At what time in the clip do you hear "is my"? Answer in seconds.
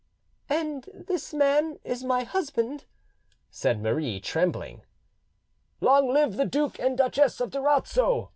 1.83-2.23